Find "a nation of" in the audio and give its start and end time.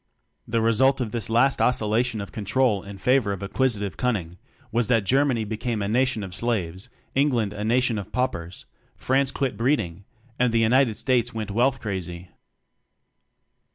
5.83-6.33, 7.53-8.11